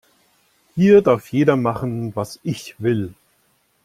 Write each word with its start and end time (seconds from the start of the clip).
Hier 0.73 1.03
darf 1.03 1.31
jeder 1.31 1.55
machen, 1.55 2.15
was 2.15 2.39
ich 2.41 2.73
will. 2.79 3.13